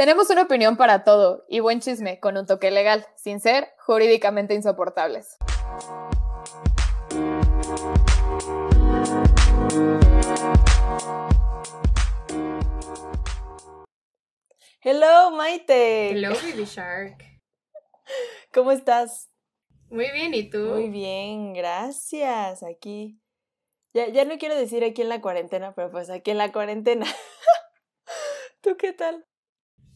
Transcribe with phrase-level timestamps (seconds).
[0.00, 4.54] Tenemos una opinión para todo y buen chisme con un toque legal, sin ser jurídicamente
[4.54, 5.36] insoportables.
[14.80, 16.12] Hello, Maite.
[16.12, 17.22] Hello, Baby Shark.
[18.54, 19.30] ¿Cómo estás?
[19.90, 20.60] Muy bien, ¿y tú?
[20.60, 22.62] Muy bien, gracias.
[22.62, 23.20] Aquí.
[23.92, 27.04] Ya, ya no quiero decir aquí en la cuarentena, pero pues aquí en la cuarentena.
[28.62, 29.26] ¿Tú qué tal?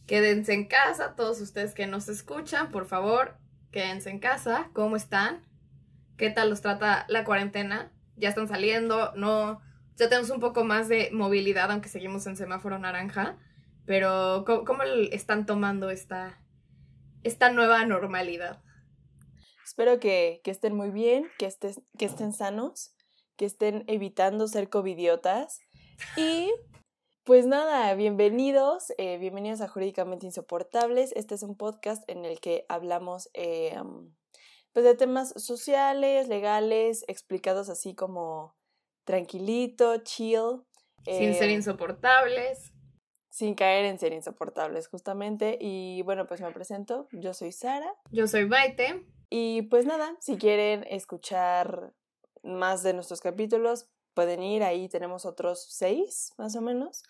[0.06, 3.38] Quédense en casa, todos ustedes que nos escuchan, por favor,
[3.70, 4.70] quédense en casa.
[4.74, 5.42] ¿Cómo están?
[6.18, 7.90] ¿Qué tal los trata la cuarentena?
[8.16, 9.12] ¿Ya están saliendo?
[9.16, 9.62] ¿No?
[9.96, 13.38] Ya tenemos un poco más de movilidad, aunque seguimos en semáforo naranja.
[13.86, 16.38] Pero, ¿cómo, están tomando esta,
[17.22, 18.62] esta nueva normalidad?
[19.64, 21.48] Espero que, estén muy bien, que,
[21.98, 22.94] que estén sanos,
[23.36, 25.60] que estén evitando ser covidiotas.
[26.16, 26.52] Y
[27.24, 31.10] pues nada, bienvenidos, eh, bienvenidos a Jurídicamente Insoportables.
[31.16, 33.74] Este es un podcast en el que hablamos eh,
[34.74, 38.54] pues de temas sociales, legales, explicados así como
[39.04, 40.64] tranquilito, chill.
[41.06, 42.72] Sin ser eh, insoportables
[43.30, 45.58] sin caer en ser insoportables justamente.
[45.60, 47.92] Y bueno, pues me presento, yo soy Sara.
[48.12, 49.04] Yo soy Baite.
[49.28, 51.92] Y pues nada, si quieren escuchar
[52.44, 57.02] más de nuestros capítulos, pueden ir, ahí tenemos otros seis más o menos.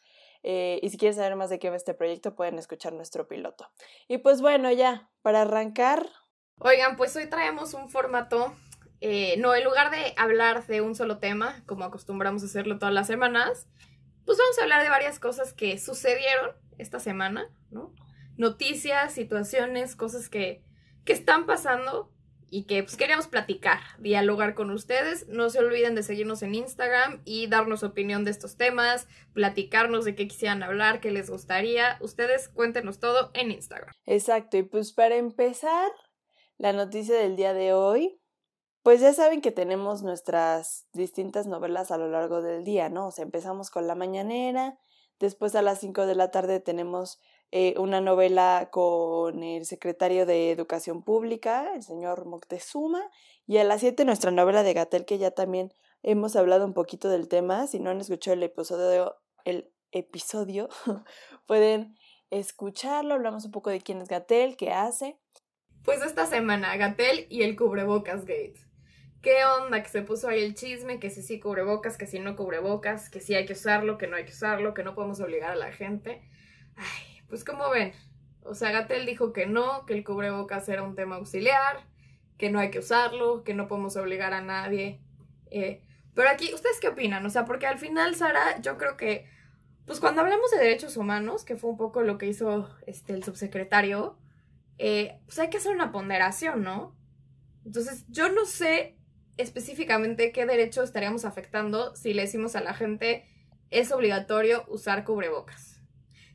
[0.47, 3.67] Eh, y si quieren saber más de qué va este proyecto, pueden escuchar nuestro piloto.
[4.09, 6.06] Y pues bueno, ya, para arrancar.
[6.59, 8.55] Oigan, pues hoy traemos un formato,
[9.00, 12.95] eh, no, en lugar de hablar de un solo tema, como acostumbramos a hacerlo todas
[12.95, 13.67] las semanas,
[14.27, 17.95] pues vamos a hablar de varias cosas que sucedieron esta semana, ¿no?
[18.37, 20.62] Noticias, situaciones, cosas que,
[21.06, 22.13] que están pasando
[22.55, 25.27] y que pues queríamos platicar, dialogar con ustedes.
[25.27, 30.14] No se olviden de seguirnos en Instagram y darnos opinión de estos temas, platicarnos de
[30.14, 31.98] qué quisieran hablar, qué les gustaría.
[32.00, 33.92] Ustedes cuéntenos todo en Instagram.
[34.06, 35.91] Exacto, y pues para empezar,
[36.56, 38.20] la noticia del día de hoy
[38.84, 43.09] pues ya saben que tenemos nuestras distintas novelas a lo largo del día, ¿no?
[43.09, 44.78] O sea, empezamos con La Mañanera,
[45.19, 47.19] después a las 5 de la tarde tenemos
[47.50, 53.03] eh, una novela con el secretario de Educación Pública, el señor Moctezuma,
[53.47, 55.72] y a las 7 nuestra novela de Gatel, que ya también
[56.03, 57.66] hemos hablado un poquito del tema.
[57.66, 60.69] Si no han escuchado el episodio, el episodio
[61.47, 61.97] pueden
[62.31, 65.19] escucharlo, hablamos un poco de quién es Gatel, qué hace.
[65.84, 68.65] Pues esta semana, Gatel y el cubrebocas gate
[69.25, 72.37] qué onda, que se puso ahí el chisme, que si sí cubrebocas, que si no
[72.37, 75.50] cubrebocas, que si hay que usarlo, que no hay que usarlo, que no podemos obligar
[75.50, 76.22] a la gente.
[76.77, 77.92] Ay, pues como ven,
[78.42, 81.86] o sea, Gatel dijo que no, que el cubrebocas era un tema auxiliar,
[82.38, 85.00] que no hay que usarlo, que no podemos obligar a nadie.
[85.50, 85.82] Eh,
[86.14, 87.24] pero aquí, ¿ustedes qué opinan?
[87.24, 89.26] O sea, porque al final, Sara, yo creo que,
[89.86, 93.24] pues cuando hablamos de derechos humanos, que fue un poco lo que hizo este, el
[93.24, 94.18] subsecretario,
[94.78, 96.96] eh, pues hay que hacer una ponderación, ¿no?
[97.64, 98.96] Entonces, yo no sé
[99.36, 103.26] específicamente qué derecho estaríamos afectando si le decimos a la gente
[103.70, 105.73] es obligatorio usar cubrebocas.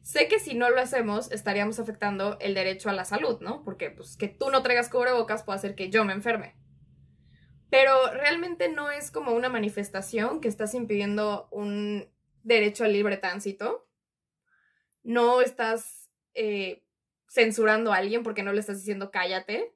[0.10, 3.64] Sé que si no lo hacemos estaríamos afectando el derecho a la salud, ¿no?
[3.64, 6.56] Porque pues que tú no traigas cubrebocas puede hacer que yo me enferme.
[7.70, 12.12] Pero realmente no es como una manifestación que estás impidiendo un
[12.42, 13.88] derecho al libre tránsito.
[15.04, 16.84] No estás eh,
[17.28, 19.76] censurando a alguien porque no le estás diciendo cállate.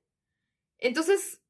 [0.80, 1.43] Entonces,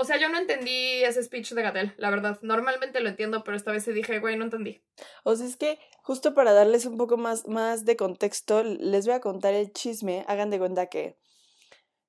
[0.00, 2.38] o sea, yo no entendí ese speech de Gatel, la verdad.
[2.40, 4.82] Normalmente lo entiendo, pero esta vez se dije, güey, no entendí.
[5.24, 9.14] O sea, es que justo para darles un poco más, más de contexto, les voy
[9.14, 10.24] a contar el chisme.
[10.26, 11.18] Hagan de cuenta que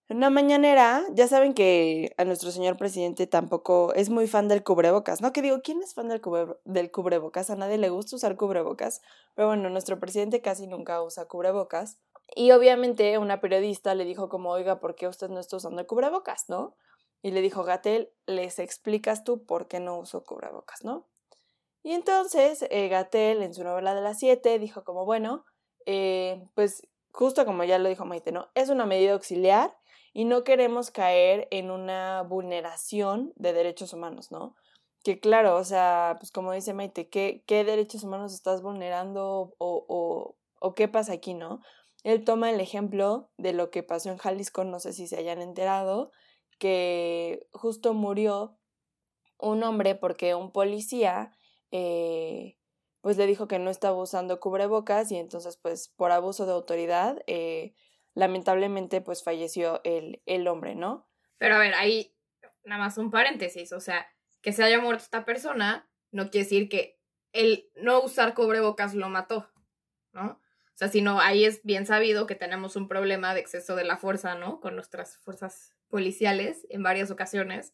[0.08, 4.64] en una mañanera, ya saben que a nuestro señor presidente tampoco es muy fan del
[4.64, 5.34] cubrebocas, ¿no?
[5.34, 6.22] Que digo, ¿quién es fan del,
[6.64, 7.50] del cubrebocas?
[7.50, 9.02] A nadie le gusta usar cubrebocas,
[9.36, 11.98] pero bueno, nuestro presidente casi nunca usa cubrebocas.
[12.36, 15.88] Y obviamente una periodista le dijo como, oiga, ¿por qué usted no está usando el
[15.88, 16.76] cubrebocas, no?
[17.22, 21.08] Y le dijo, Gatel, les explicas tú por qué no uso cubrebocas, ¿no?
[21.84, 25.46] Y entonces eh, Gatel en su novela de las siete dijo como, bueno,
[25.86, 28.50] eh, pues justo como ya lo dijo Maite, ¿no?
[28.56, 29.76] Es una medida auxiliar
[30.14, 34.56] y no queremos caer en una vulneración de derechos humanos, ¿no?
[35.04, 39.86] Que claro, o sea, pues como dice Maite, ¿qué, qué derechos humanos estás vulnerando o,
[39.88, 41.62] o, o qué pasa aquí, ¿no?
[42.04, 45.42] Él toma el ejemplo de lo que pasó en Jalisco, no sé si se hayan
[45.42, 46.12] enterado,
[46.62, 48.60] que justo murió
[49.40, 51.32] un hombre porque un policía
[51.72, 52.60] eh,
[53.02, 57.24] pues le dijo que no estaba usando cubrebocas y entonces pues por abuso de autoridad
[57.26, 57.74] eh,
[58.14, 61.10] lamentablemente pues falleció el, el hombre, ¿no?
[61.40, 62.16] Pero a ver, ahí
[62.64, 64.06] nada más un paréntesis, o sea,
[64.44, 67.02] que se haya muerto esta persona no quiere decir que
[67.34, 69.50] el no usar cubrebocas lo mató,
[70.12, 70.34] ¿no?
[70.34, 73.84] O sea, si no, ahí es bien sabido que tenemos un problema de exceso de
[73.84, 74.60] la fuerza, ¿no?
[74.60, 77.74] Con nuestras fuerzas policiales en varias ocasiones.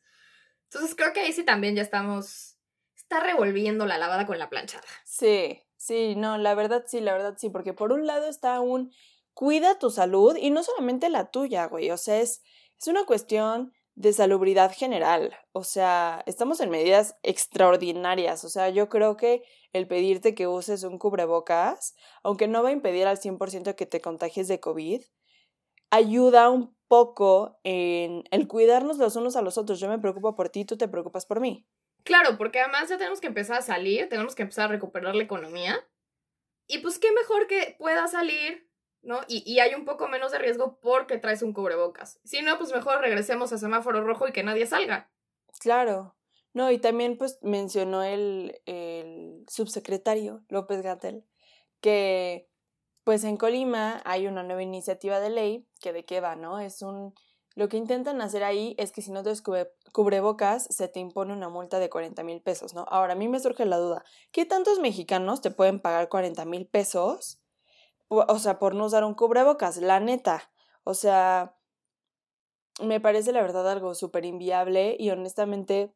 [0.64, 2.58] Entonces creo que ahí sí también ya estamos,
[2.96, 4.84] está revolviendo la lavada con la planchada.
[5.06, 8.92] Sí, sí, no, la verdad sí, la verdad sí, porque por un lado está un
[9.34, 12.42] cuida tu salud y no solamente la tuya, güey, o sea, es,
[12.78, 15.36] es una cuestión de salubridad general.
[15.54, 18.44] O sea, estamos en medidas extraordinarias.
[18.44, 19.44] O sea, yo creo que
[19.74, 24.00] el pedirte que uses un cubrebocas, aunque no va a impedir al 100% que te
[24.00, 25.02] contagies de COVID,
[25.90, 29.80] ayuda un poco en el cuidarnos los unos a los otros.
[29.80, 31.68] Yo me preocupo por ti, tú te preocupas por mí.
[32.04, 35.24] Claro, porque además ya tenemos que empezar a salir, tenemos que empezar a recuperar la
[35.24, 35.86] economía.
[36.68, 38.68] Y pues qué mejor que pueda salir
[39.04, 39.22] ¿no?
[39.28, 42.20] Y, y, hay un poco menos de riesgo porque traes un cubrebocas.
[42.26, 45.10] Si no, pues mejor regresemos a semáforo rojo y que nadie salga.
[45.60, 46.16] Claro.
[46.54, 51.24] No, y también pues mencionó el, el subsecretario López Gatel
[51.82, 52.50] que
[53.08, 56.60] pues en Colima hay una nueva iniciativa de ley que de qué va, ¿no?
[56.60, 57.16] Es un...
[57.56, 59.32] Lo que intentan hacer ahí es que si no te
[59.94, 62.86] cubrebocas, se te impone una multa de 40 mil pesos, ¿no?
[62.90, 66.68] Ahora, a mí me surge la duda, ¿qué tantos mexicanos te pueden pagar 40 mil
[66.68, 67.40] pesos
[68.10, 70.52] o sea, por no usar un cubrebocas, la neta.
[70.84, 71.56] O sea,
[72.82, 75.96] me parece la verdad algo súper inviable y honestamente,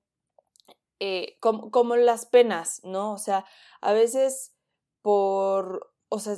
[1.02, 3.12] eh, como, como las penas, ¿no?
[3.12, 3.44] O sea,
[3.82, 4.56] a veces
[5.02, 6.38] por, o sea,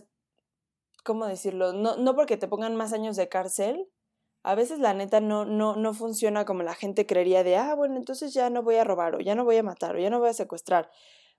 [1.04, 1.74] ¿cómo decirlo?
[1.74, 3.90] No, no porque te pongan más años de cárcel,
[4.44, 7.96] a veces la neta no, no, no funciona como la gente creería de, ah, bueno,
[7.96, 10.20] entonces ya no voy a robar o ya no voy a matar o ya no
[10.20, 10.90] voy a secuestrar.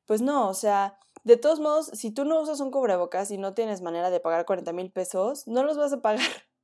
[0.06, 3.54] Pues no, o sea, de todos modos, si tú no usas un cubrebocas y no
[3.54, 6.20] tienes manera de pagar 40 mil pesos, no los vas a pagar.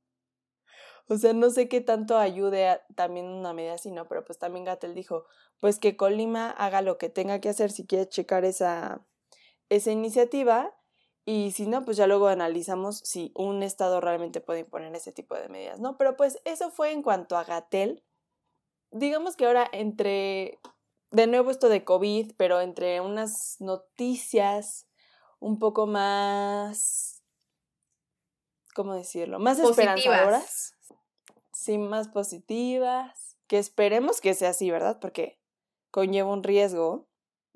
[1.07, 4.07] O sea, no sé qué tanto ayude también una medida así, ¿no?
[4.07, 5.25] Pero pues también Gatel dijo,
[5.59, 9.05] pues que Colima haga lo que tenga que hacer si quiere checar esa,
[9.67, 10.73] esa iniciativa
[11.25, 15.35] y si no, pues ya luego analizamos si un estado realmente puede imponer ese tipo
[15.35, 15.97] de medidas, ¿no?
[15.97, 18.03] Pero pues eso fue en cuanto a Gatel.
[18.91, 20.59] Digamos que ahora entre
[21.11, 24.87] de nuevo esto de COVID, pero entre unas noticias
[25.39, 27.23] un poco más,
[28.73, 29.39] ¿cómo decirlo?
[29.39, 30.75] Más esperanzadoras.
[31.51, 33.37] Sí, más positivas.
[33.47, 34.99] Que esperemos que sea así, ¿verdad?
[34.99, 35.39] Porque
[35.91, 37.07] conlleva un riesgo.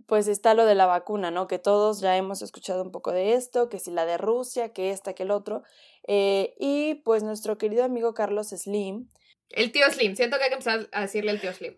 [0.07, 1.47] Pues está lo de la vacuna, ¿no?
[1.47, 4.91] Que todos ya hemos escuchado un poco de esto, que si la de Rusia, que
[4.91, 5.63] esta, que el otro.
[6.07, 9.09] Eh, y pues nuestro querido amigo Carlos Slim.
[9.49, 11.77] El tío Slim, siento que hay que empezar a decirle el tío Slim.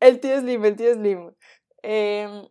[0.00, 1.34] El tío Slim, el tío Slim.
[1.82, 2.48] Em,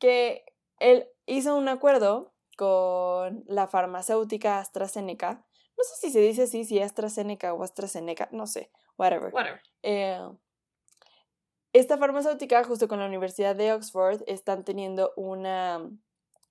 [0.00, 0.44] que
[0.78, 5.46] él hizo un acuerdo con la farmacéutica AstraZeneca.
[5.76, 9.32] No sé si se dice así, si AstraZeneca o AstraZeneca, no sé, whatever.
[9.32, 9.60] Whatever.
[9.82, 10.20] Eh,
[11.78, 15.90] esta farmacéutica, justo con la Universidad de Oxford, están teniendo una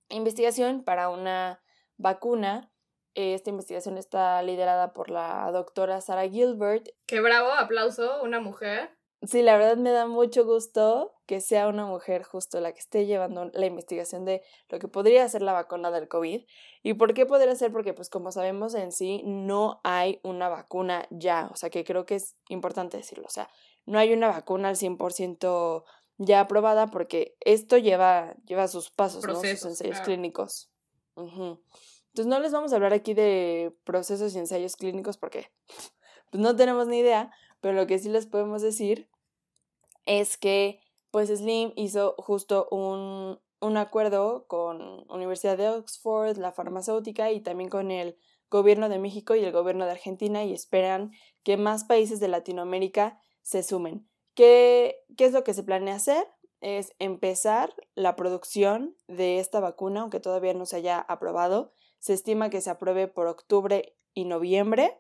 [0.09, 1.63] investigación para una
[1.97, 2.71] vacuna.
[3.15, 6.89] Esta investigación está liderada por la doctora Sarah Gilbert.
[7.07, 8.95] Qué bravo, aplauso, una mujer.
[9.23, 13.07] Sí, la verdad me da mucho gusto que sea una mujer justo la que esté
[13.07, 16.45] llevando la investigación de lo que podría ser la vacuna del COVID.
[16.83, 17.71] ¿Y por qué podría ser?
[17.71, 22.05] Porque pues como sabemos en sí no hay una vacuna ya, o sea que creo
[22.05, 23.49] que es importante decirlo, o sea,
[23.85, 25.83] no hay una vacuna al 100%
[26.17, 29.35] ya aprobada porque esto lleva, lleva sus pasos, ¿no?
[29.35, 30.71] sus ensayos clínicos.
[31.15, 35.51] Entonces no les vamos a hablar aquí de procesos y ensayos clínicos porque
[36.31, 39.09] pues no tenemos ni idea, pero lo que sí les podemos decir
[40.05, 40.79] es que
[41.11, 47.69] pues Slim hizo justo un, un acuerdo con Universidad de Oxford, la farmacéutica y también
[47.69, 48.17] con el
[48.49, 51.11] gobierno de México y el gobierno de Argentina y esperan
[51.43, 54.09] que más países de Latinoamérica se sumen.
[54.33, 56.25] ¿Qué, ¿Qué, es lo que se planea hacer?
[56.61, 61.71] Es empezar la producción de esta vacuna, aunque todavía no se haya aprobado.
[61.99, 64.97] Se estima que se apruebe por octubre y noviembre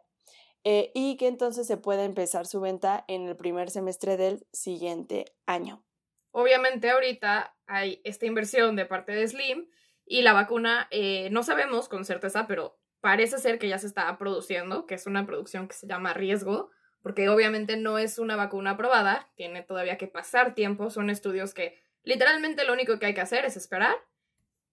[0.63, 5.25] eh, y que entonces se pueda empezar su venta en el primer semestre del siguiente
[5.47, 5.83] año.
[6.31, 9.67] Obviamente ahorita hay esta inversión de parte de Slim
[10.05, 14.15] y la vacuna eh, no sabemos con certeza, pero parece ser que ya se está
[14.19, 16.69] produciendo, que es una producción que se llama riesgo,
[17.05, 21.77] porque obviamente no es una vacuna aprobada, tiene todavía que pasar tiempo, son estudios que
[22.01, 23.95] literalmente lo único que hay que hacer es esperar.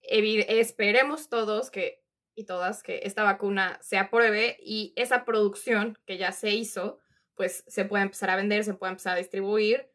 [0.01, 2.03] esperemos todos que
[2.35, 7.01] y todas que esta vacuna se apruebe y esa producción que ya se hizo,
[7.35, 9.93] pues se puede empezar a vender, se puede empezar a distribuir.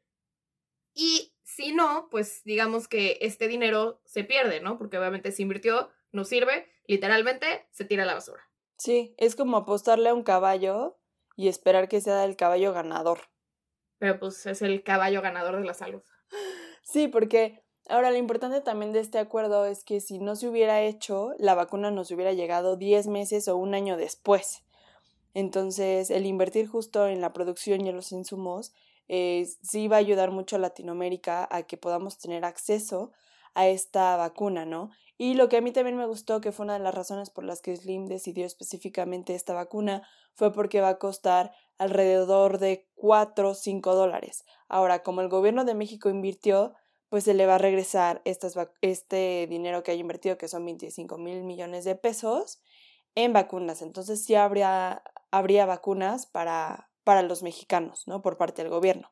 [0.94, 4.78] Y si no, pues digamos que este dinero se pierde, ¿no?
[4.78, 8.48] Porque obviamente se invirtió, no sirve, literalmente se tira a la basura.
[8.78, 11.00] Sí, es como apostarle a un caballo
[11.38, 13.22] y esperar que sea el caballo ganador.
[13.98, 16.04] Pero pues es el caballo ganador de la salud.
[16.84, 20.82] Sí, porque Ahora, lo importante también de este acuerdo es que si no se hubiera
[20.82, 24.66] hecho, la vacuna nos hubiera llegado 10 meses o un año después.
[25.34, 28.74] Entonces, el invertir justo en la producción y en los insumos
[29.08, 33.14] eh, sí va a ayudar mucho a Latinoamérica a que podamos tener acceso
[33.54, 34.92] a esta vacuna, ¿no?
[35.18, 37.44] Y lo que a mí también me gustó, que fue una de las razones por
[37.44, 43.50] las que Slim decidió específicamente esta vacuna, fue porque va a costar alrededor de 4
[43.50, 44.46] o 5 dólares.
[44.68, 46.76] Ahora, como el gobierno de México invirtió,
[47.10, 51.18] pues se le va a regresar estas, este dinero que haya invertido, que son 25
[51.18, 52.62] mil millones de pesos,
[53.16, 53.82] en vacunas.
[53.82, 58.22] Entonces sí habría, habría vacunas para, para los mexicanos, ¿no?
[58.22, 59.12] Por parte del gobierno.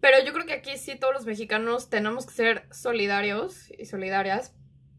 [0.00, 4.54] Pero yo creo que aquí sí todos los mexicanos tenemos que ser solidarios y solidarias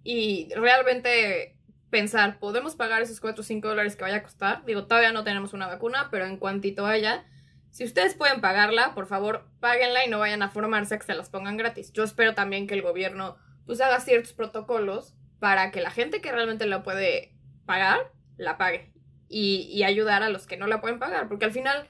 [0.05, 1.57] y realmente
[1.89, 4.63] pensar, ¿podemos pagar esos 4 o 5 dólares que vaya a costar?
[4.63, 7.25] Digo, todavía no tenemos una vacuna, pero en cuantito haya,
[7.71, 11.15] si ustedes pueden pagarla, por favor, páguenla y no vayan a formarse a que se
[11.15, 11.91] las pongan gratis.
[11.91, 16.31] Yo espero también que el gobierno pues haga ciertos protocolos para que la gente que
[16.31, 17.35] realmente la puede
[17.65, 18.93] pagar, la pague.
[19.27, 21.27] Y, y ayudar a los que no la pueden pagar.
[21.27, 21.87] Porque al final,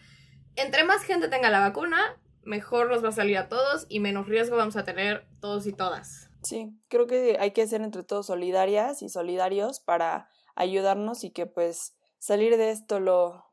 [0.56, 2.00] entre más gente tenga la vacuna,
[2.44, 5.74] mejor nos va a salir a todos y menos riesgo vamos a tener todos y
[5.74, 6.30] todas.
[6.46, 11.46] Sí, creo que hay que ser entre todos solidarias y solidarios para ayudarnos y que
[11.46, 13.46] pues salir de esto lo,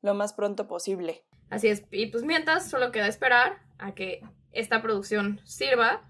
[0.00, 1.24] lo más pronto posible.
[1.50, 6.08] Así es, y pues mientras solo queda esperar a que esta producción sirva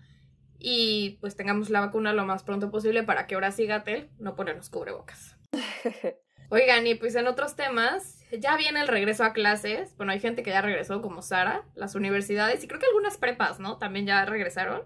[0.58, 4.36] y pues tengamos la vacuna lo más pronto posible para que ahora sí Gatel no
[4.36, 5.36] ponernos cubrebocas.
[6.50, 9.96] Oigan, y pues en otros temas, ya viene el regreso a clases.
[9.96, 13.60] Bueno, hay gente que ya regresó, como Sara, las universidades, y creo que algunas prepas,
[13.60, 13.78] ¿no?
[13.78, 14.82] También ya regresaron.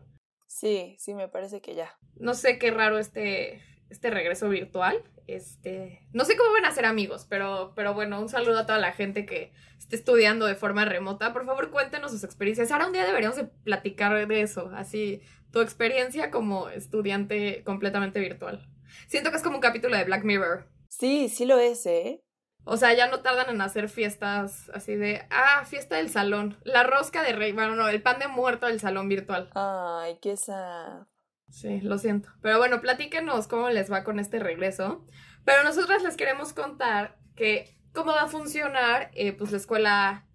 [0.46, 1.96] Sí, sí, me parece que ya.
[2.16, 5.02] No sé qué raro este, este regreso virtual.
[5.26, 8.78] Este, no sé cómo van a ser amigos, pero, pero bueno, un saludo a toda
[8.78, 11.32] la gente que esté estudiando de forma remota.
[11.32, 12.70] Por favor, cuéntenos sus experiencias.
[12.70, 18.68] Ahora un día deberíamos de platicar de eso, así, tu experiencia como estudiante completamente virtual.
[19.06, 20.68] Siento que es como un capítulo de Black Mirror.
[20.88, 22.22] Sí, sí lo es, ¿eh?
[22.64, 26.82] O sea, ya no tardan en hacer fiestas así de, ah, fiesta del salón, la
[26.82, 29.50] rosca de rey, bueno, no, el pan de muerto del salón virtual.
[29.54, 31.06] Ay, qué sad.
[31.50, 32.30] Sí, lo siento.
[32.40, 35.06] Pero bueno, platíquenos cómo les va con este regreso.
[35.44, 40.26] Pero nosotras les queremos contar que cómo va a funcionar eh, pues la escuela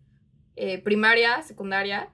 [0.55, 2.13] eh, primaria, secundaria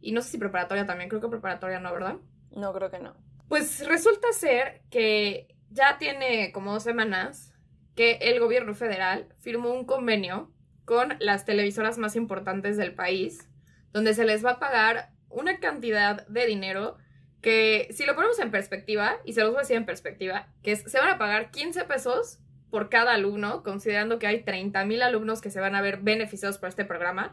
[0.00, 2.16] y no sé si preparatoria también, creo que preparatoria no, ¿verdad?
[2.50, 3.14] No, creo que no.
[3.48, 7.49] Pues resulta ser que ya tiene como dos semanas
[7.94, 10.50] que el gobierno federal firmó un convenio
[10.84, 13.48] con las televisoras más importantes del país,
[13.92, 16.98] donde se les va a pagar una cantidad de dinero
[17.40, 20.76] que si lo ponemos en perspectiva, y se los voy a decir en perspectiva, que
[20.76, 22.38] se van a pagar 15 pesos
[22.70, 26.58] por cada alumno, considerando que hay 30 mil alumnos que se van a ver beneficiados
[26.58, 27.32] por este programa,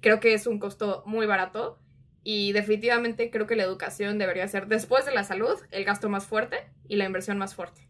[0.00, 1.78] creo que es un costo muy barato
[2.22, 6.26] y definitivamente creo que la educación debería ser, después de la salud, el gasto más
[6.26, 6.56] fuerte
[6.88, 7.88] y la inversión más fuerte.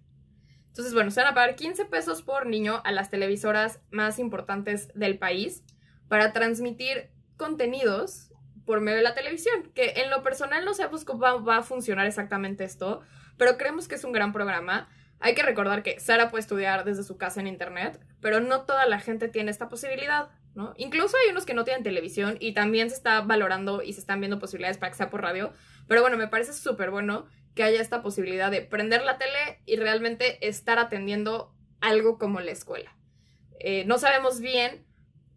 [0.77, 4.89] Entonces, bueno, se van a pagar 15 pesos por niño a las televisoras más importantes
[4.95, 5.65] del país
[6.07, 8.31] para transmitir contenidos
[8.67, 12.07] por medio de la televisión, que en lo personal no sabemos cómo va, a funcionar
[12.07, 13.01] exactamente esto,
[13.39, 14.87] pero creemos que es un gran programa.
[15.19, 18.85] Hay que recordar que Sara puede estudiar desde su casa en internet, pero no toda
[18.85, 20.75] la gente tiene esta posibilidad, ¿no?
[20.77, 24.21] Incluso hay unos que no tienen televisión y también se está valorando y se están
[24.21, 25.55] viendo posibilidades para que sea por radio,
[25.89, 27.25] pero bueno, me parece súper bueno
[27.57, 32.53] que haya esta posibilidad de prender la tele y realmente estar atendiendo algo como la
[32.53, 32.95] escuela.
[33.59, 34.87] Eh, no sabemos bien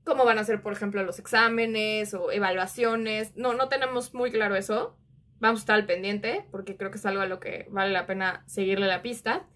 [0.04, 3.36] cómo van a ser, por ejemplo, los exámenes o evaluaciones.
[3.38, 4.98] No, no tenemos muy claro eso.
[5.40, 8.06] Vamos a estar al pendiente porque creo que es algo a lo que vale la
[8.06, 9.48] pena seguirle la pista.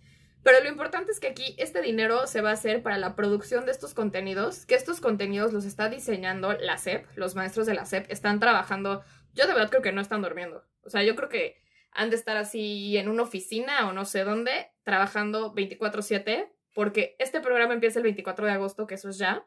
[0.41, 3.65] Pero lo importante es que aquí este dinero se va a hacer para la producción
[3.65, 7.85] de estos contenidos, que estos contenidos los está diseñando la SEP, los maestros de la
[7.85, 9.03] SEP están trabajando,
[9.33, 10.65] yo de verdad creo que no están durmiendo.
[10.85, 11.62] O sea, yo creo que
[11.93, 17.39] han de estar así en una oficina o no sé dónde, trabajando 24/7, porque este
[17.39, 19.45] programa empieza el 24 de agosto, que eso es ya,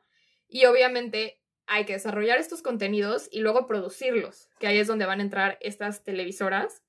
[0.48, 5.20] y obviamente hay que desarrollar estos contenidos y luego producirlos, que ahí es donde van
[5.20, 6.84] a entrar estas televisoras,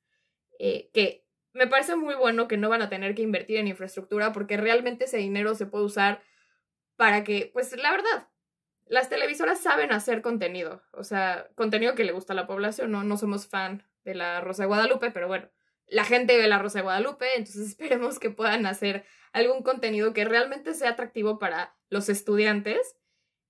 [0.60, 4.32] eh, que me parece muy bueno que no van a tener que invertir en infraestructura
[4.32, 6.22] porque realmente ese dinero se puede usar
[6.96, 8.28] para que, pues la verdad,
[8.86, 13.04] las televisoras saben hacer contenido, o sea, contenido que le gusta a la población, no,
[13.04, 15.50] no somos fan de la Rosa de Guadalupe, pero bueno,
[15.88, 20.26] la gente ve la Rosa de Guadalupe, entonces esperemos que puedan hacer algún contenido que
[20.26, 22.98] realmente sea atractivo para los estudiantes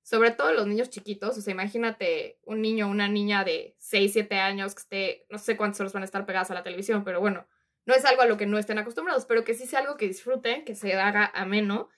[0.07, 4.13] sobre todo los niños chiquitos, o sea, imagínate un niño o una niña de 6,
[4.13, 7.03] 7 años que esté, no sé cuántas horas van a estar pegadas a la televisión,
[7.03, 7.45] pero bueno,
[7.85, 10.07] no es algo a lo que no estén acostumbrados, pero que sí sea algo que
[10.07, 11.89] disfruten, que se haga ameno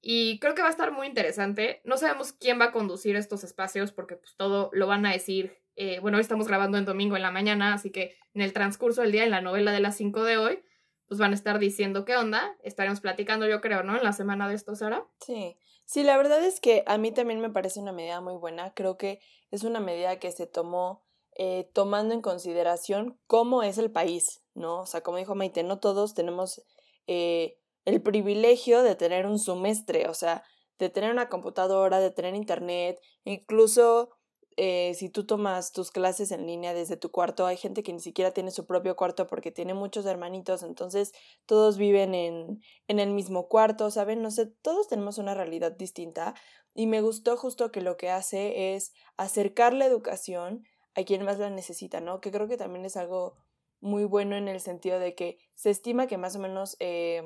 [0.00, 1.82] y creo que va a estar muy interesante.
[1.84, 5.58] No sabemos quién va a conducir estos espacios porque pues todo lo van a decir.
[5.76, 9.02] Eh, bueno, hoy estamos grabando en domingo en la mañana, así que en el transcurso
[9.02, 10.64] del día, en la novela de las 5 de hoy,
[11.06, 12.56] pues van a estar diciendo qué onda.
[12.62, 13.96] Estaremos platicando, yo creo, ¿no?
[13.96, 15.06] En la semana de esto, Sara.
[15.20, 18.72] Sí, sí, la verdad es que a mí también me parece una medida muy buena.
[18.74, 21.04] Creo que es una medida que se tomó
[21.36, 24.80] eh, tomando en consideración cómo es el país, ¿no?
[24.80, 26.62] O sea, como dijo Maite, no todos tenemos
[27.06, 30.44] eh, el privilegio de tener un semestre, o sea,
[30.78, 34.10] de tener una computadora, de tener internet, incluso
[34.56, 38.00] eh, si tú tomas tus clases en línea desde tu cuarto, hay gente que ni
[38.00, 41.12] siquiera tiene su propio cuarto porque tiene muchos hermanitos, entonces
[41.46, 44.22] todos viven en, en el mismo cuarto, ¿saben?
[44.22, 46.34] No sé, todos tenemos una realidad distinta
[46.74, 51.38] y me gustó justo que lo que hace es acercar la educación a quien más
[51.38, 52.20] la necesita, ¿no?
[52.20, 53.36] Que creo que también es algo
[53.80, 56.76] muy bueno en el sentido de que se estima que más o menos...
[56.80, 57.22] Eh,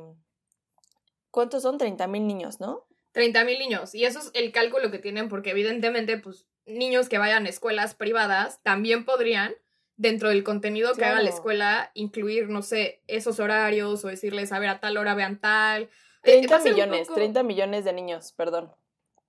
[1.30, 1.78] ¿Cuántos son?
[1.78, 2.86] 30 mil niños, ¿no?
[3.12, 3.94] 30 mil niños.
[3.94, 7.94] Y eso es el cálculo que tienen porque evidentemente, pues, niños que vayan a escuelas
[7.94, 9.54] privadas también podrían,
[9.96, 14.58] dentro del contenido que haga la escuela, incluir, no sé, esos horarios o decirles, a
[14.58, 15.90] ver, a tal hora vean tal.
[16.22, 18.72] 30 eh, millones, 30 millones de niños, perdón.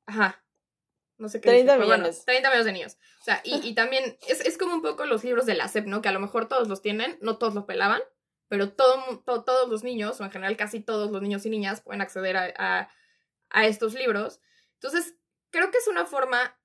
[0.05, 0.43] Ajá.
[1.17, 1.49] No sé qué.
[1.49, 2.23] 30 millones.
[2.25, 2.97] 30 millones de niños.
[3.19, 5.85] O sea, y, y también es, es, como un poco los libros de la SEP,
[5.85, 6.01] ¿no?
[6.01, 8.01] Que a lo mejor todos los tienen, no todos los pelaban,
[8.47, 12.01] pero todo, todos los niños, o en general casi todos los niños y niñas, pueden
[12.01, 12.89] acceder a,
[13.49, 14.41] a, estos libros.
[14.75, 15.15] Entonces,
[15.51, 16.58] creo que es una forma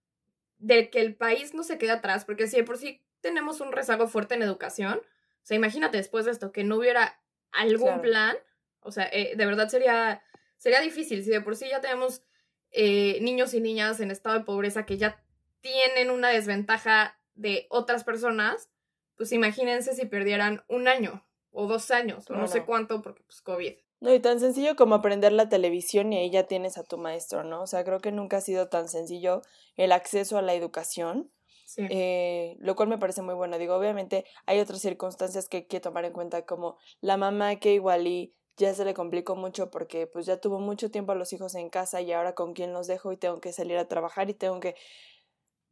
[0.64, 3.70] de que el país no se quede atrás, porque si de por sí tenemos un
[3.70, 7.20] rezago fuerte en educación, o sea, imagínate después de esto que no hubiera
[7.52, 8.34] algún plan,
[8.80, 10.22] o sea, eh, de verdad sería,
[10.56, 12.22] sería difícil, si de por sí ya tenemos
[12.70, 15.22] eh, niños y niñas en estado de pobreza que ya
[15.60, 18.70] tienen una desventaja de otras personas,
[19.16, 23.42] pues imagínense si perdieran un año o dos años, o no, sé cuánto, porque pues
[23.42, 23.74] COVID.
[24.04, 27.42] No, y tan sencillo como aprender la televisión y ahí ya tienes a tu maestro,
[27.42, 27.62] ¿no?
[27.62, 29.40] O sea, creo que nunca ha sido tan sencillo
[29.76, 31.32] el acceso a la educación.
[31.64, 31.86] Sí.
[31.88, 33.56] Eh, lo cual me parece muy bueno.
[33.56, 37.72] Digo, obviamente hay otras circunstancias que hay que tomar en cuenta, como la mamá que
[37.72, 41.32] igual y ya se le complicó mucho porque pues ya tuvo mucho tiempo a los
[41.32, 44.28] hijos en casa y ahora con quién los dejo y tengo que salir a trabajar
[44.28, 44.74] y tengo que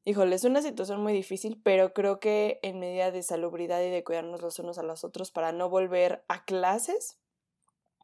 [0.04, 4.02] Híjole, es una situación muy difícil, pero creo que en medida de salubridad y de
[4.02, 7.21] cuidarnos los unos a los otros para no volver a clases,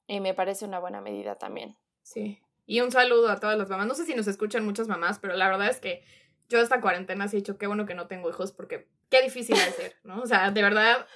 [0.09, 1.77] eh, me parece una buena medida también.
[2.03, 2.42] Sí.
[2.66, 3.87] Y un saludo a todas las mamás.
[3.87, 6.03] No sé si nos escuchan muchas mamás, pero la verdad es que
[6.49, 9.75] yo esta cuarentena he dicho qué bueno que no tengo hijos porque qué difícil es
[9.75, 10.23] ser, ¿no?
[10.23, 11.07] O sea, de verdad,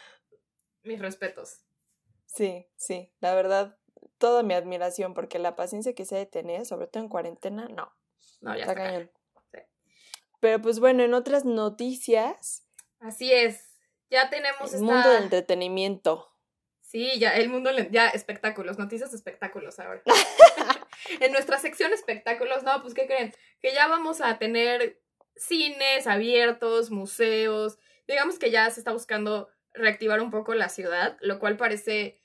[0.82, 1.64] mis respetos.
[2.26, 3.76] Sí, sí, la verdad,
[4.18, 7.68] toda mi admiración porque la paciencia que se ha de tener, sobre todo en cuarentena,
[7.68, 7.92] no.
[8.40, 9.10] No, ya está, cañón.
[10.40, 12.66] Pero pues bueno, en otras noticias.
[12.98, 13.76] Así es.
[14.10, 16.31] Ya tenemos el mundo del entretenimiento.
[16.92, 20.02] Sí, ya, el mundo, ya espectáculos, noticias espectáculos ahora.
[21.20, 23.32] en nuestra sección espectáculos, no, pues ¿qué creen?
[23.62, 25.00] Que ya vamos a tener
[25.34, 27.78] cines abiertos, museos.
[28.06, 32.20] Digamos que ya se está buscando reactivar un poco la ciudad, lo cual parece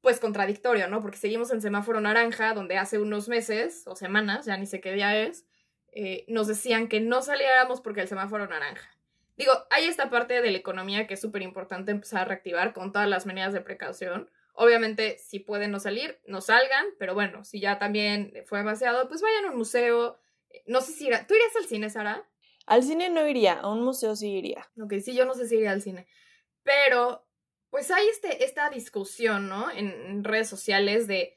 [0.00, 1.02] pues contradictorio, ¿no?
[1.02, 4.94] Porque seguimos en semáforo naranja, donde hace unos meses o semanas, ya ni sé qué
[4.94, 5.44] día es,
[5.92, 8.88] eh, nos decían que no saliéramos porque el semáforo naranja.
[9.42, 12.92] Digo, hay esta parte de la economía que es súper importante empezar a reactivar con
[12.92, 14.30] todas las medidas de precaución.
[14.52, 19.20] Obviamente, si pueden no salir, no salgan, pero bueno, si ya también fue demasiado, pues
[19.20, 20.20] vayan a un museo.
[20.66, 21.26] No sé si irá.
[21.26, 22.24] ¿Tú irías al cine, Sara?
[22.66, 24.70] Al cine no iría, a un museo sí iría.
[24.80, 26.06] Ok, sí, yo no sé si iría al cine.
[26.62, 27.26] Pero,
[27.70, 29.72] pues hay este, esta discusión, ¿no?
[29.72, 31.36] en redes sociales de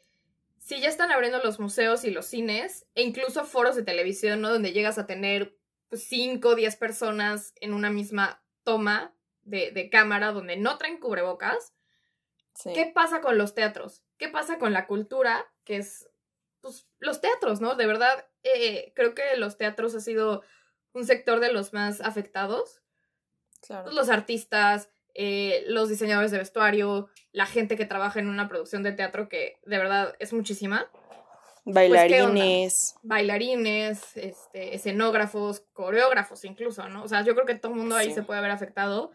[0.60, 4.50] si ya están abriendo los museos y los cines, e incluso foros de televisión, ¿no?
[4.50, 5.56] Donde llegas a tener
[5.96, 11.74] 5 o 10 personas en una misma toma de, cámara donde no traen cubrebocas.
[12.64, 14.04] ¿Qué pasa con los teatros?
[14.18, 15.46] ¿Qué pasa con la cultura?
[15.66, 16.10] Que es,
[16.62, 17.76] pues, los teatros, ¿no?
[17.76, 20.42] De verdad, eh, creo que los teatros ha sido
[20.94, 22.82] un sector de los más afectados.
[23.62, 23.92] Claro.
[23.92, 28.94] Los artistas, eh, los diseñadores de vestuario, la gente que trabaja en una producción de
[28.94, 30.90] teatro que de verdad es muchísima.
[31.66, 32.96] Pues, Bailarines.
[33.02, 37.04] Bailarines, este, escenógrafos, coreógrafos incluso, ¿no?
[37.04, 39.12] O sea, yo creo que todo el mundo ahí se puede haber afectado.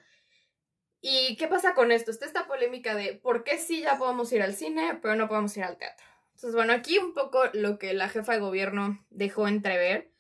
[1.01, 2.11] ¿Y qué pasa con esto?
[2.11, 5.57] Está esta polémica de por qué sí ya podemos ir al cine, pero no podemos
[5.57, 6.05] ir al teatro.
[6.35, 10.11] Entonces, bueno, aquí un poco lo que la jefa de gobierno dejó entrever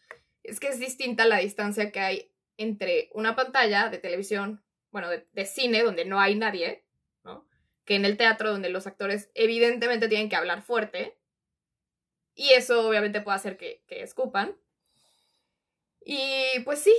[0.42, 5.46] es que es distinta la distancia que hay entre una pantalla de televisión, bueno, de,
[5.46, 6.84] cine donde no hay nadie,
[7.24, 7.48] ¿no?
[7.84, 11.18] Que en el teatro donde los actores evidentemente tienen que hablar fuerte.
[12.40, 14.56] Y eso obviamente puede hacer que, que escupan.
[16.02, 16.94] Y pues sí,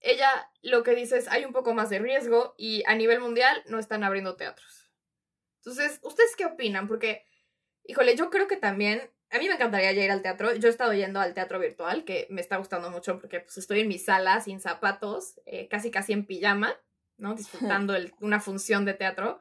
[0.00, 3.62] ella lo que dice es hay un poco más de riesgo y a nivel mundial
[3.66, 4.90] no están abriendo teatros.
[5.58, 6.88] Entonces, ¿ustedes qué opinan?
[6.88, 7.24] Porque,
[7.84, 10.52] híjole, yo creo que también a mí me encantaría ya ir al teatro.
[10.56, 13.82] Yo he estado yendo al teatro virtual, que me está gustando mucho porque pues, estoy
[13.82, 16.74] en mi sala sin zapatos, eh, casi casi en pijama,
[17.18, 17.34] ¿no?
[17.36, 19.40] Disfrutando el, una función de teatro.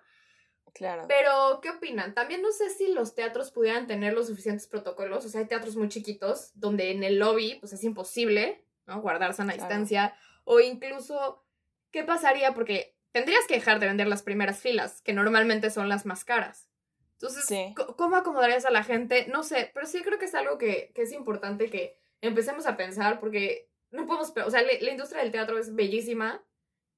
[0.73, 1.05] Claro.
[1.07, 2.13] Pero, ¿qué opinan?
[2.13, 5.25] También no sé si los teatros pudieran tener los suficientes protocolos.
[5.25, 9.01] O sea, hay teatros muy chiquitos donde en el lobby, pues es imposible, ¿no?
[9.01, 9.67] Guardar sana Claro.
[9.67, 10.15] distancia.
[10.45, 11.45] O incluso,
[11.91, 12.53] ¿qué pasaría?
[12.53, 16.69] Porque tendrías que dejar de vender las primeras filas, que normalmente son las más caras.
[17.13, 17.75] Entonces, Sí.
[17.97, 19.27] ¿cómo acomodarías a la gente?
[19.27, 22.77] No sé, pero sí creo que es algo que, que es importante que empecemos a
[22.77, 26.43] pensar porque no podemos, o sea, le- la industria del teatro es bellísima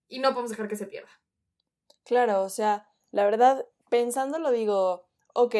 [0.07, 1.09] y no podemos dejar que se pierda.
[2.05, 5.55] Claro, o sea, la verdad, pensándolo digo, ok,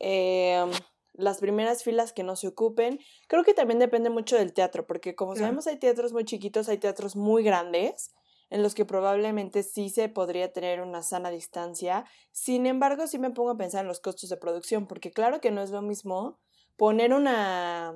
[0.00, 0.70] em,
[1.14, 5.14] las primeras filas que no se ocupen, creo que también depende mucho del teatro, porque
[5.14, 8.12] como sabemos hay teatros muy chiquitos, hay teatros muy grandes,
[8.50, 12.04] en los que probablemente sí se podría tener una sana distancia.
[12.32, 15.52] Sin embargo, sí me pongo a pensar en los costos de producción, porque claro que
[15.52, 16.40] no es lo mismo
[16.76, 17.94] poner una,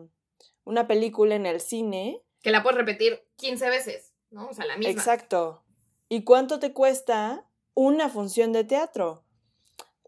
[0.63, 4.49] una película en el cine Que la puedes repetir 15 veces, ¿no?
[4.49, 4.93] O sea, la misma.
[4.93, 5.65] Exacto.
[6.09, 9.25] ¿Y cuánto te cuesta una función de teatro?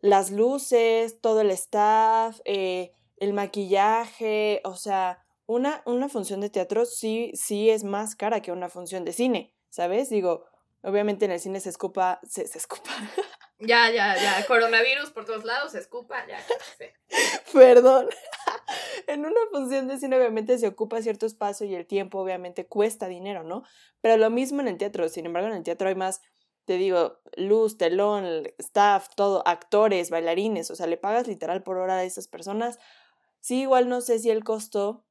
[0.00, 6.84] Las luces, todo el staff, eh, el maquillaje, o sea, una, una función de teatro
[6.84, 10.10] sí, sí es más cara que una función de cine, ¿sabes?
[10.10, 10.44] Digo,
[10.82, 12.90] obviamente en el cine se escupa, se, se escupa,
[13.58, 14.44] Ya, ya, ya.
[14.46, 16.38] Coronavirus por todos lados, se escupa, ya.
[16.38, 16.94] ya sé.
[17.52, 18.08] perdón.
[19.06, 23.06] en una función de cine obviamente se ocupa cierto espacio y el tiempo obviamente cuesta
[23.06, 23.62] dinero, ¿no?
[24.00, 26.20] Pero lo mismo en el teatro, sin embargo en el teatro hay más,
[26.64, 31.98] te digo, luz, telón, staff, todo, actores, bailarines, o sea, le pagas literal por hora
[31.98, 32.78] a esas personas.
[33.40, 35.04] Sí, igual no sé si el costo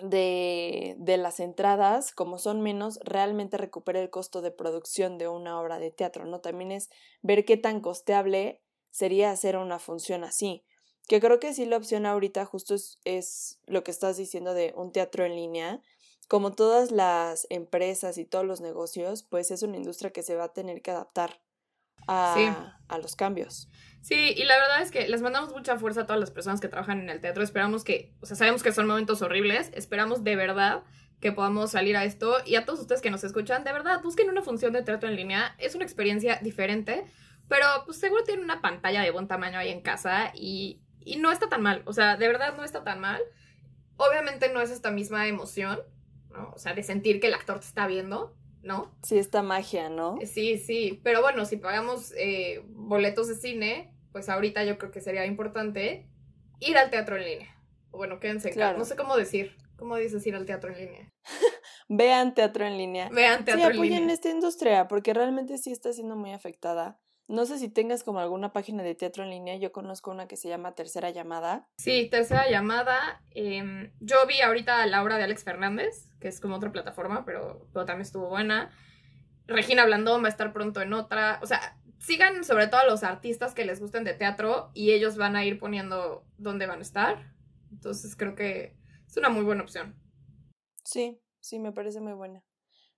[0.00, 5.60] de, de las entradas, como son menos, realmente recupera el costo de producción de una
[5.60, 6.40] obra de teatro, ¿no?
[6.40, 6.88] También es
[7.22, 10.64] ver qué tan costeable sería hacer una función así.
[11.08, 14.72] Que creo que sí la opción ahorita justo es, es lo que estás diciendo de
[14.76, 15.82] un teatro en línea.
[16.28, 20.44] Como todas las empresas y todos los negocios, pues es una industria que se va
[20.44, 21.40] a tener que adaptar
[22.06, 22.48] a, Sí.
[22.88, 23.68] a los cambios.
[24.02, 26.68] Sí, y la verdad es que les mandamos mucha fuerza a todas las personas que
[26.68, 27.42] trabajan en el teatro.
[27.42, 29.70] Esperamos que, o sea, sabemos que son momentos horribles.
[29.74, 30.84] Esperamos de verdad
[31.20, 32.36] que podamos salir a esto.
[32.46, 35.16] Y a todos ustedes que nos escuchan, de verdad, busquen una función de teatro en
[35.16, 35.54] línea.
[35.58, 37.04] Es una experiencia diferente,
[37.48, 41.32] pero pues seguro tienen una pantalla de buen tamaño ahí en casa y, y no
[41.32, 41.82] está tan mal.
[41.86, 43.20] O sea, de verdad no está tan mal.
[43.96, 45.80] Obviamente no es esta misma emoción,
[46.30, 46.50] ¿no?
[46.54, 48.94] O sea, de sentir que el actor te está viendo, ¿no?
[49.02, 50.18] Sí, esta magia, ¿no?
[50.26, 55.00] Sí, sí, pero bueno, si pagamos eh, boletos de cine, pues ahorita yo creo que
[55.00, 56.08] sería importante
[56.60, 57.54] ir al teatro en línea.
[57.90, 58.60] O bueno, quédense en casa.
[58.66, 58.78] Claro.
[58.78, 59.56] No sé cómo decir.
[59.76, 61.12] ¿Cómo dices ir al teatro en línea?
[61.88, 63.08] Vean teatro en línea.
[63.10, 64.14] Vean Sí, teatro en apoyen línea.
[64.14, 66.98] esta industria porque realmente sí está siendo muy afectada.
[67.28, 69.56] No sé si tengas como alguna página de teatro en línea.
[69.56, 71.68] Yo conozco una que se llama Tercera Llamada.
[71.76, 73.22] Sí, tercera llamada.
[73.32, 77.68] em, yo vi ahorita la obra de Alex Fernández, que es como otra plataforma, pero,
[77.74, 78.70] pero también estuvo buena.
[79.46, 81.38] Regina Blandón va a estar pronto en otra.
[81.42, 85.18] O sea, sigan sobre todo a los artistas que les gusten de teatro y ellos
[85.18, 87.34] van a ir poniendo dónde van a estar.
[87.70, 88.74] Entonces creo que
[89.06, 89.94] es una muy buena opción.
[90.82, 92.42] Sí, sí, me parece muy buena.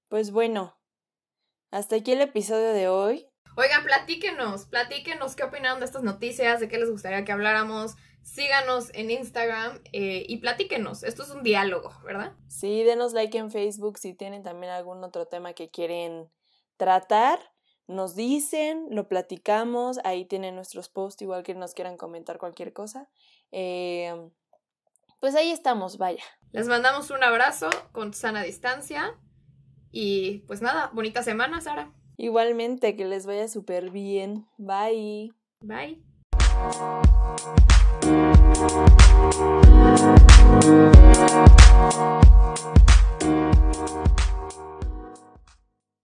[0.09, 0.77] Pues bueno,
[1.73, 3.30] hasta aquí el episodio de hoy.
[3.57, 7.97] Oigan, platíquenos, platíquenos qué opinaron de estas noticias, de qué les gustaría que habláramos.
[8.23, 11.03] Síganos en Instagram eh, y platíquenos.
[11.03, 12.33] Esto es un diálogo, ¿verdad?
[12.49, 16.31] Sí, denos like en Facebook si tienen también algún otro tema que quieren
[16.77, 17.39] tratar.
[17.87, 19.99] Nos dicen, lo platicamos.
[20.05, 23.09] Ahí tienen nuestros posts, igual que nos quieran comentar cualquier cosa.
[23.51, 24.15] Eh,
[25.19, 26.23] pues ahí estamos, vaya.
[26.53, 29.19] Les mandamos un abrazo con sana distancia.
[29.91, 31.93] Y pues nada, bonita semana, Sara.
[32.23, 34.47] Igualmente, que les vaya súper bien.
[34.59, 35.33] Bye.
[35.63, 36.03] Bye.